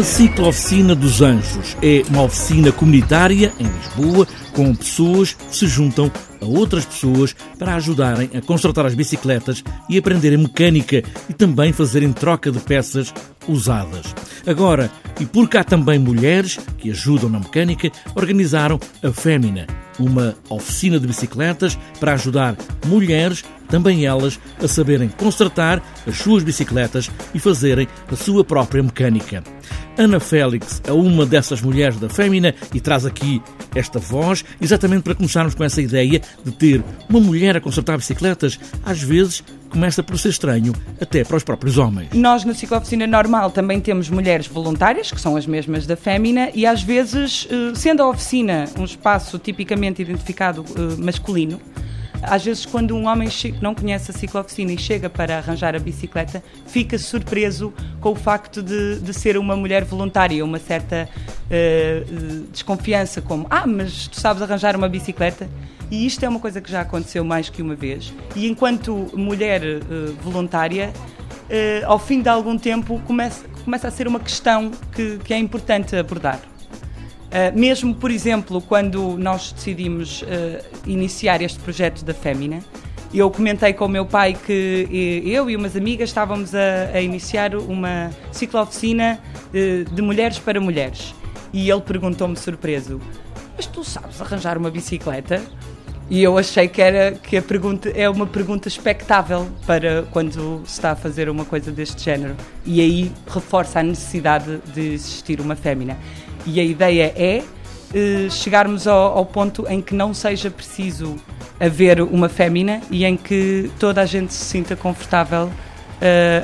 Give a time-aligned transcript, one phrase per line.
[0.00, 6.10] A Ciclooficina dos Anjos é uma oficina comunitária em Lisboa com pessoas que se juntam
[6.40, 12.14] a outras pessoas para ajudarem a consertar as bicicletas e aprenderem mecânica e também fazerem
[12.14, 13.12] troca de peças
[13.46, 14.14] usadas.
[14.46, 14.90] Agora,
[15.20, 19.66] e porque há também mulheres que ajudam na mecânica, organizaram a Fémina,
[19.98, 27.10] uma oficina de bicicletas para ajudar mulheres, também elas, a saberem consertar as suas bicicletas
[27.34, 29.44] e fazerem a sua própria mecânica.
[30.00, 33.42] Ana Félix é uma dessas mulheres da Fémina e traz aqui
[33.74, 38.58] esta voz exatamente para começarmos com essa ideia de ter uma mulher a consertar bicicletas.
[38.82, 42.08] Às vezes começa por ser estranho até para os próprios homens.
[42.14, 46.64] Nós na ciclooficina normal também temos mulheres voluntárias, que são as mesmas da Fémina, e
[46.64, 51.60] às vezes, eh, sendo a oficina um espaço tipicamente identificado eh, masculino,
[52.22, 53.28] às vezes, quando um homem
[53.60, 58.62] não conhece a ciclooficina e chega para arranjar a bicicleta, fica surpreso com o facto
[58.62, 61.08] de, de ser uma mulher voluntária, uma certa
[61.46, 65.48] uh, desconfiança, como: Ah, mas tu sabes arranjar uma bicicleta?
[65.90, 68.12] E isto é uma coisa que já aconteceu mais que uma vez.
[68.36, 74.06] E enquanto mulher uh, voluntária, uh, ao fim de algum tempo, começa, começa a ser
[74.06, 76.40] uma questão que, que é importante abordar.
[77.30, 80.26] Uh, mesmo, por exemplo, quando nós decidimos uh,
[80.84, 82.60] iniciar este projeto da Fémina,
[83.14, 87.54] eu comentei com o meu pai que eu e umas amigas estávamos a, a iniciar
[87.56, 89.20] uma ciclooficina
[89.52, 91.14] de, de mulheres para mulheres.
[91.52, 93.00] E ele perguntou-me surpreso:
[93.56, 95.42] Mas tu sabes arranjar uma bicicleta?
[96.08, 100.72] E eu achei que era que a pergunta é uma pergunta expectável para quando se
[100.72, 102.34] está a fazer uma coisa deste género.
[102.66, 105.96] E aí reforça a necessidade de existir uma fémina.
[106.46, 111.16] E a ideia é uh, chegarmos ao, ao, ponto em que não seja preciso
[111.58, 115.50] haver uma fémina e em que toda a gente se sinta confortável uh,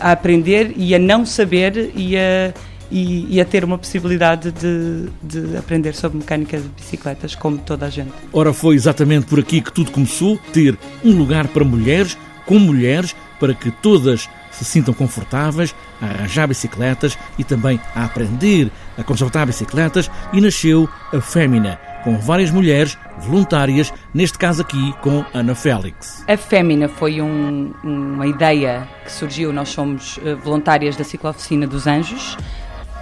[0.00, 2.52] a aprender e a não saber e a,
[2.90, 7.86] e, e a ter uma possibilidade de, de, aprender sobre mecânica de bicicletas, como toda
[7.86, 8.12] a gente.
[8.32, 13.14] Ora, foi exatamente por aqui que tudo começou: ter um lugar para mulheres, com mulheres,
[13.40, 19.46] para que todas se sintam confortáveis a arranjar bicicletas e também a aprender a consertar
[19.46, 26.24] bicicletas e nasceu a Fémina, com várias mulheres voluntárias, neste caso aqui com Ana Félix.
[26.28, 31.86] A Fémina foi um, uma ideia que surgiu, nós somos eh, voluntárias da Ciclooficina dos
[31.86, 32.36] Anjos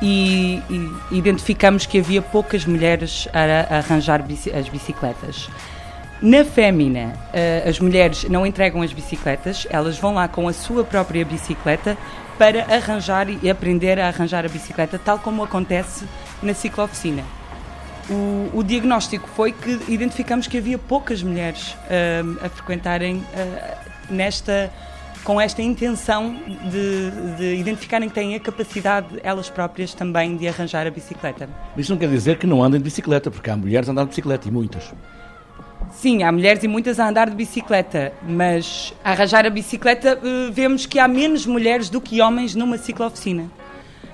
[0.00, 5.48] e, e identificamos que havia poucas mulheres a, arranjar as bicicletas.
[6.22, 10.84] Na Fémina, uh, as mulheres não entregam as bicicletas, elas vão lá com a sua
[10.84, 11.98] própria bicicleta
[12.38, 16.04] para arranjar e aprender a arranjar a bicicleta, tal como acontece
[16.40, 17.24] na ciclooficina.
[18.08, 23.76] O, o diagnóstico foi que identificamos que havia poucas mulheres uh, a frequentarem uh,
[24.08, 24.72] nesta
[25.24, 26.36] com esta intenção
[26.70, 31.48] de, de, identificarem que têm a capacidade, elas próprias também, de arranjar a bicicleta.
[31.76, 34.02] Mas isso não quer dizer que não andem de bicicleta, porque há mulheres a andar
[34.02, 34.92] de bicicleta e muitas.
[35.92, 40.50] Sim, há mulheres e muitas a andar de bicicleta, mas a arranjar a bicicleta eh,
[40.50, 43.44] vemos que há menos mulheres do que homens numa ciclooficina.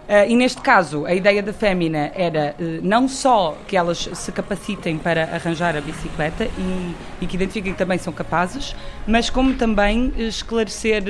[0.08, 4.32] Uh, e neste caso, a ideia da Fémina era uh, não só que elas se
[4.32, 8.74] capacitem para arranjar a bicicleta e, e que identifiquem que também são capazes,
[9.06, 11.04] mas como também esclarecer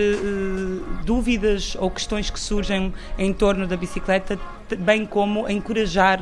[1.05, 4.37] dúvidas ou questões que surgem em torno da bicicleta,
[4.81, 6.21] bem como encorajar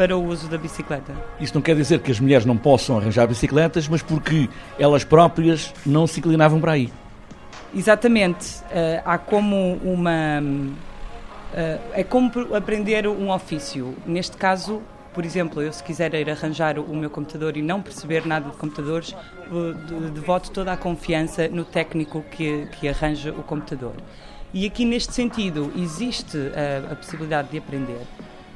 [0.00, 1.12] para o uso da bicicleta.
[1.38, 4.48] Isso não quer dizer que as mulheres não possam arranjar bicicletas, mas porque
[4.78, 6.90] elas próprias não se inclinavam para aí.
[7.74, 8.60] Exatamente.
[8.62, 10.40] Uh, há como uma.
[10.40, 13.94] Uh, é como aprender um ofício.
[14.06, 14.80] Neste caso,
[15.12, 18.56] por exemplo, eu se quiser ir arranjar o meu computador e não perceber nada de
[18.56, 19.14] computadores,
[20.14, 23.92] devoto toda a confiança no técnico que, que arranja o computador.
[24.54, 28.00] E aqui, neste sentido, existe a, a possibilidade de aprender.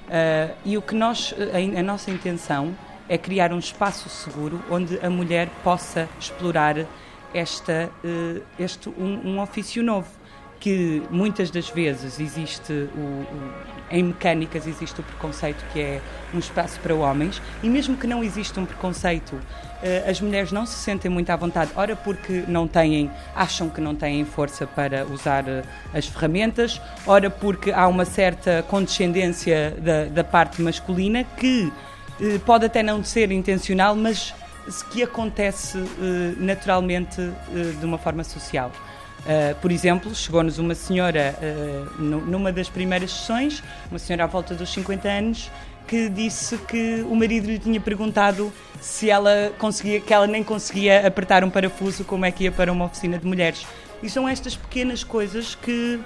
[0.04, 2.76] Uh, e o que nós, a, a, nossa intenção
[3.08, 6.76] é criar um espaço seguro onde a mulher possa explorar
[7.32, 10.08] esta, uh, este um, um, ofício novo,
[10.64, 13.52] que muitas das vezes existe o, o,
[13.90, 16.00] em mecânicas existe o preconceito que é
[16.32, 19.38] um espaço para homens e mesmo que não exista um preconceito
[19.82, 23.78] eh, as mulheres não se sentem muito à vontade ora porque não têm acham que
[23.78, 30.06] não têm força para usar eh, as ferramentas ora porque há uma certa condescendência da,
[30.06, 31.70] da parte masculina que
[32.22, 34.34] eh, pode até não ser intencional mas
[34.90, 35.76] que acontece
[36.38, 37.20] naturalmente
[37.78, 38.72] de uma forma social
[39.24, 44.54] Uh, por exemplo, chegou-nos uma senhora uh, numa das primeiras sessões, uma senhora à volta
[44.54, 45.50] dos 50 anos,
[45.86, 51.06] que disse que o marido lhe tinha perguntado se ela conseguia, que ela nem conseguia
[51.06, 53.66] apertar um parafuso, como é que ia para uma oficina de mulheres.
[54.02, 56.00] E são estas pequenas coisas que,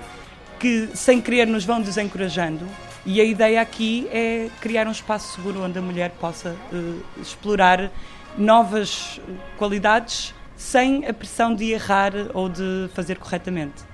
[0.60, 2.64] que sem querer, nos vão desencorajando.
[3.04, 7.90] E a ideia aqui é criar um espaço seguro onde a mulher possa uh, explorar
[8.36, 9.20] novas
[9.56, 13.84] qualidades sem a pressão de errar ou de fazer corretamente.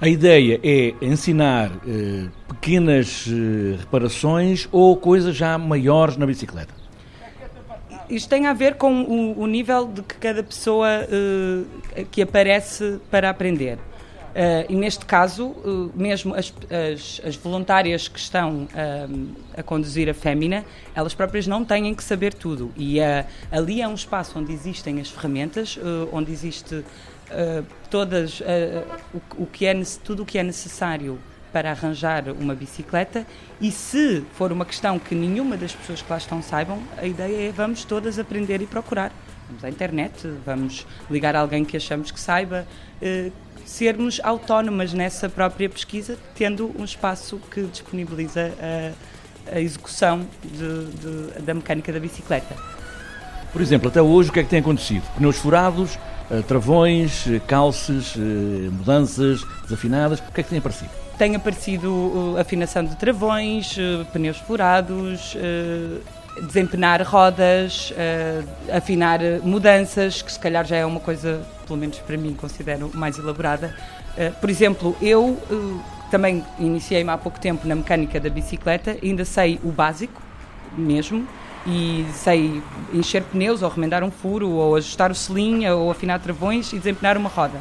[0.00, 6.74] A ideia é ensinar eh, pequenas eh, reparações ou coisas já maiores na bicicleta?
[8.10, 13.00] Isto tem a ver com o, o nível de que cada pessoa eh, que aparece
[13.10, 13.78] para aprender.
[14.28, 16.52] Uh, e neste caso, uh, mesmo as,
[16.92, 20.64] as, as, voluntárias que estão uh, a conduzir a Fémina,
[20.94, 22.72] elas próprias não têm que saber tudo.
[22.76, 22.98] E
[23.50, 25.78] ali é um espaço onde existem as ferramentas,
[26.12, 26.84] onde existe
[27.90, 28.40] todas,
[29.14, 31.18] o, o, que é, tudo o que é necessário
[31.52, 33.26] para arranjar uma bicicleta
[33.60, 37.48] e se for uma questão que nenhuma das pessoas que lá estão saibam, a ideia
[37.48, 39.12] é vamos todas aprender e procurar.
[39.48, 42.66] Vamos à internet, vamos ligar a alguém que achamos que saiba,
[43.64, 51.42] sermos autónomas nessa própria pesquisa, tendo um espaço que disponibiliza a, a execução de, de,
[51.42, 52.54] da mecânica da bicicleta.
[53.52, 55.02] Por exemplo, até hoje o que é que tem acontecido?
[55.16, 55.98] Pneus furados,
[56.30, 58.20] eh, travões, eh, calces, eh,
[58.70, 60.90] mudanças desafinadas, o que é que tem aparecido?
[61.16, 63.76] Tem aparecido afinação de travões,
[64.12, 65.36] pneus furados,
[66.42, 67.92] desempenar rodas,
[68.72, 73.18] afinar mudanças, que se calhar já é uma coisa pelo menos para mim, considero mais
[73.18, 73.74] elaborada.
[74.16, 79.24] Uh, por exemplo, eu uh, também iniciei-me há pouco tempo na mecânica da bicicleta, ainda
[79.24, 80.20] sei o básico
[80.76, 81.28] mesmo,
[81.66, 82.62] e sei
[82.92, 87.18] encher pneus, ou remendar um furo, ou ajustar o selim, ou afinar travões e desempenhar
[87.18, 87.60] uma roda.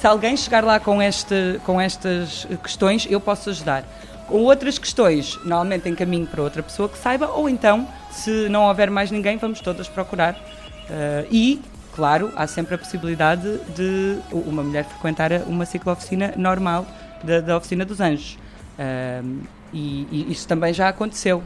[0.00, 3.84] Se alguém chegar lá com, este, com estas questões, eu posso ajudar.
[4.30, 8.88] Com outras questões, normalmente encaminho para outra pessoa que saiba, ou então, se não houver
[8.88, 10.34] mais ninguém, vamos todas procurar.
[10.34, 11.60] Uh, e
[11.96, 16.86] claro, há sempre a possibilidade de uma mulher frequentar uma ciclooficina normal
[17.24, 18.38] da, da Oficina dos Anjos.
[18.78, 19.40] Um,
[19.72, 21.42] e, e, isso também já aconteceu.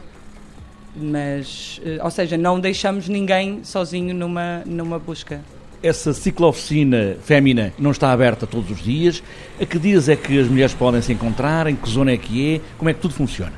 [0.95, 5.41] Mas, eh, ou seja, não deixamos ninguém sozinho numa, numa busca.
[5.85, 9.21] Essa ciclooficina fémina não está aberta todos os dias.
[9.61, 11.67] A que dias é que as mulheres podem se encontrar?
[11.67, 12.61] Em que zona é que é?
[12.75, 13.53] Como é que tudo funciona?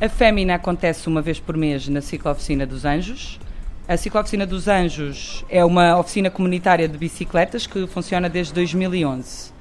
[0.00, 3.38] A fémina acontece uma vez por mês na ciclooficina dos Anjos.
[3.86, 9.52] A Ciclooficina dos Anjos é uma oficina comunitária de bicicletas que funciona desde 2011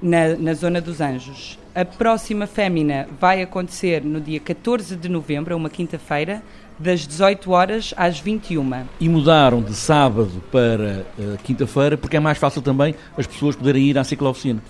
[0.00, 1.58] na, na Zona dos Anjos.
[1.74, 6.42] A próxima Fémina vai acontecer no dia 14 de novembro, uma quinta-feira,
[6.78, 8.84] das 18 horas às 21.
[9.00, 13.84] E mudaram de sábado para uh, quinta-feira porque é mais fácil também as pessoas poderem
[13.84, 14.62] ir à ciclooficina.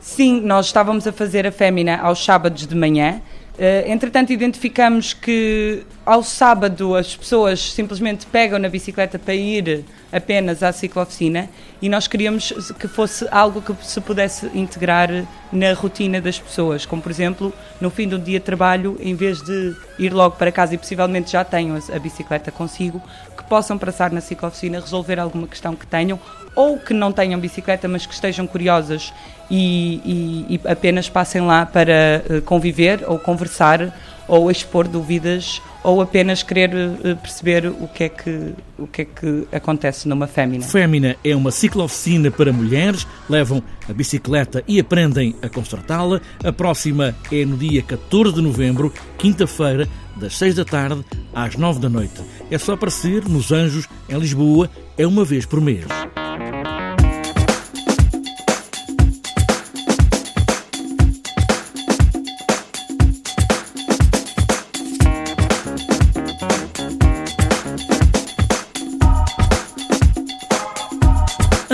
[0.00, 3.20] Sim, nós estávamos a fazer a Fémina aos sábados de manhã
[3.56, 10.62] Uh, entretanto, identificamos que ao sábado as pessoas simplesmente pegam na bicicleta para ir apenas
[10.62, 11.50] à ciclooficina
[11.82, 15.10] e nós queríamos que fosse algo que se pudesse integrar
[15.52, 19.42] na rotina das pessoas, como por exemplo, no fim do dia de trabalho, em vez
[19.42, 23.02] de ir logo para casa e possivelmente já tenham a bicicleta consigo,
[23.36, 26.20] que possam passar na ciclooficina, resolver alguma questão que tenham
[26.54, 29.12] ou que não tenham bicicleta, mas que estejam curiosas
[29.50, 30.00] e,
[30.48, 33.92] e, e apenas passem lá para uh, conviver ou conversar
[34.28, 39.04] ou expor dúvidas ou apenas querer uh, perceber o que, é que, o que é
[39.04, 40.64] que acontece numa fémina.
[40.64, 46.20] Fémina é uma ciclooficina para mulheres, levam a bicicleta e aprendem a consertá-la.
[46.42, 51.78] A próxima é no dia 14 de novembro, quinta-feira, das 6 da tarde às 9
[51.78, 52.20] da noite.
[52.50, 55.86] É só aparecer nos Anjos, em Lisboa, é uma vez por mês.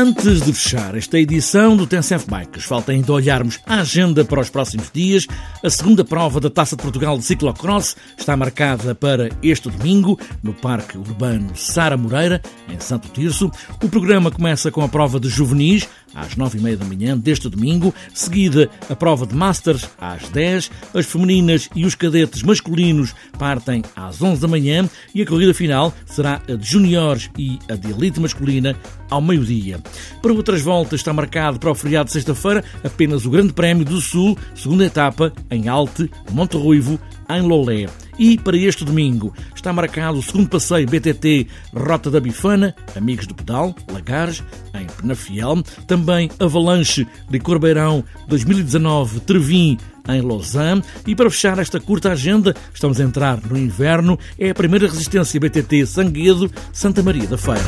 [0.02, 4.50] Antes de fechar esta edição do Tencent Bikes, falta ainda olharmos a agenda para os
[4.50, 5.28] próximos dias.
[5.62, 10.52] A segunda prova da Taça de Portugal de Ciclocross está marcada para este domingo, no
[10.52, 13.48] Parque Urbano Sara Moreira, em Santo Tirso.
[13.80, 17.48] O programa começa com a prova de juvenis, às nove e meia da manhã deste
[17.48, 23.82] domingo, seguida a prova de Masters às dez, as femininas e os cadetes masculinos partem
[23.96, 27.90] às onze da manhã e a corrida final será a de juniores e a de
[27.90, 28.76] elite masculina
[29.10, 29.78] ao meio-dia.
[30.20, 34.00] Para outras voltas está marcado para o feriado de sexta-feira apenas o Grande Prémio do
[34.00, 36.98] Sul, segunda etapa em Alte, Monte Ruivo,
[37.36, 37.88] em Lolé.
[38.18, 43.34] E para este domingo está marcado o segundo passeio BTT Rota da Bifana, Amigos do
[43.34, 44.42] Pedal, Lagares,
[44.74, 50.82] em Penafiel, também Avalanche de Corbeirão 2019 Trevim em Lausanne.
[51.06, 55.40] E para fechar esta curta agenda, estamos a entrar no inverno, é a primeira resistência
[55.40, 57.60] BTT Sanguedo, Santa Maria da Feira.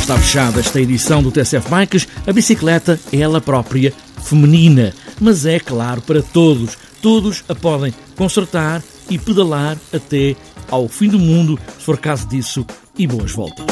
[0.00, 2.08] Está fechada esta edição do TSF Bikes.
[2.26, 3.92] A bicicleta é ela própria
[4.24, 6.76] feminina, mas é claro para todos.
[7.02, 10.36] Todos a podem consertar e pedalar até
[10.70, 12.64] ao fim do mundo, se for caso disso,
[12.96, 13.66] e boas voltas.